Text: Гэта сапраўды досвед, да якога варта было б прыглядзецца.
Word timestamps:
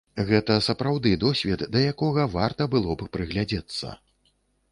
Гэта 0.27 0.53
сапраўды 0.67 1.09
досвед, 1.23 1.65
да 1.75 1.83
якога 1.93 2.25
варта 2.37 2.67
было 2.73 2.97
б 3.01 3.09
прыглядзецца. 3.17 3.93